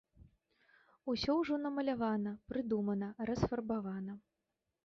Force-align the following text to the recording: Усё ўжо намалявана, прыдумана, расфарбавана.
Усё 1.13 1.35
ўжо 1.41 1.59
намалявана, 1.65 2.31
прыдумана, 2.55 3.13
расфарбавана. 3.33 4.21